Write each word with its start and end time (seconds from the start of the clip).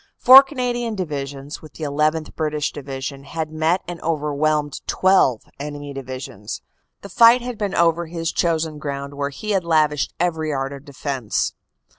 Four 0.17 0.41
Cana 0.41 0.73
dian 0.73 0.95
Divisions, 0.95 1.61
with 1.61 1.73
the 1.73 1.83
llth. 1.83 2.33
British 2.35 2.71
Division, 2.71 3.23
had 3.23 3.51
met 3.51 3.83
and 3.87 4.01
overwhelmed 4.01 4.81
twelve 4.87 5.43
enemy 5.59 5.93
divisions. 5.93 6.63
The 7.03 7.09
fight 7.09 7.43
had 7.43 7.59
been 7.59 7.75
over 7.75 8.07
his 8.07 8.31
chosen 8.31 8.79
ground 8.79 9.13
where 9.13 9.29
he 9.29 9.51
had 9.51 9.63
lavished 9.63 10.15
every 10.19 10.51
art 10.51 10.73
of 10.73 10.85
defense. 10.85 11.53